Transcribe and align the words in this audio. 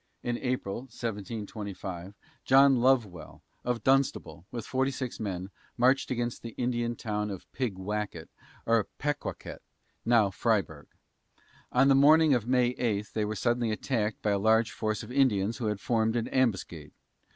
In 0.23 0.39
April, 0.39 0.77
1725, 0.89 2.15
John 2.43 2.77
Lovewell, 2.77 3.43
of 3.63 3.83
Dunstable, 3.83 4.47
with 4.49 4.65
forty 4.65 4.89
six 4.89 5.19
men, 5.19 5.51
marched 5.77 6.09
against 6.09 6.41
the 6.41 6.55
Indian 6.57 6.95
town 6.95 7.29
of 7.29 7.45
Pigwacket, 7.53 8.27
or 8.65 8.87
Pequawket 8.97 9.61
(now 10.03 10.31
Fryeburg). 10.31 10.87
On 11.71 11.87
the 11.87 11.93
morning 11.93 12.33
of 12.33 12.47
May 12.47 12.69
8 12.69 13.09
they 13.13 13.25
were 13.25 13.35
suddenly 13.35 13.69
attacked 13.69 14.23
by 14.23 14.31
a 14.31 14.39
large 14.39 14.71
force 14.71 15.03
of 15.03 15.11
Indians 15.11 15.57
who 15.59 15.67
had 15.67 15.79
formed 15.79 16.15
an 16.15 16.27
ambuscade. 16.29 16.93